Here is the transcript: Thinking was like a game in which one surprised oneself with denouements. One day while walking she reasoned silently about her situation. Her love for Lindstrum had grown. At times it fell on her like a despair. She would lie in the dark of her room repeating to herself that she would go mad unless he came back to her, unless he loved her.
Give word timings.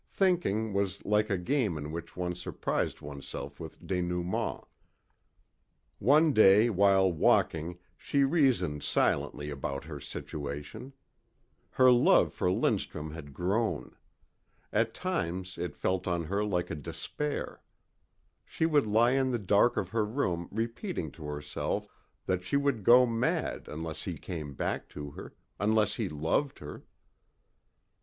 Thinking 0.15 0.73
was 0.73 1.05
like 1.05 1.29
a 1.29 1.37
game 1.37 1.77
in 1.77 1.91
which 1.91 2.17
one 2.17 2.33
surprised 2.33 3.01
oneself 3.01 3.59
with 3.59 3.85
denouements. 3.85 4.65
One 5.99 6.33
day 6.33 6.71
while 6.71 7.13
walking 7.13 7.77
she 7.95 8.23
reasoned 8.23 8.81
silently 8.81 9.51
about 9.51 9.83
her 9.83 9.99
situation. 9.99 10.93
Her 11.69 11.91
love 11.91 12.33
for 12.33 12.49
Lindstrum 12.49 13.11
had 13.11 13.31
grown. 13.31 13.95
At 14.73 14.95
times 14.95 15.59
it 15.59 15.75
fell 15.75 16.01
on 16.07 16.23
her 16.23 16.43
like 16.43 16.71
a 16.71 16.75
despair. 16.75 17.61
She 18.43 18.65
would 18.65 18.87
lie 18.87 19.11
in 19.11 19.29
the 19.29 19.37
dark 19.37 19.77
of 19.77 19.89
her 19.89 20.03
room 20.03 20.47
repeating 20.49 21.11
to 21.11 21.25
herself 21.25 21.87
that 22.25 22.43
she 22.43 22.57
would 22.57 22.83
go 22.83 23.05
mad 23.05 23.67
unless 23.67 24.05
he 24.05 24.17
came 24.17 24.55
back 24.55 24.89
to 24.89 25.11
her, 25.11 25.35
unless 25.59 25.93
he 25.93 26.09
loved 26.09 26.57
her. 26.57 26.85